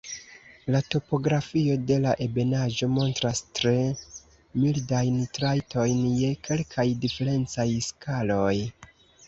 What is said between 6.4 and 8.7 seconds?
kelkaj diferencaj skaloj.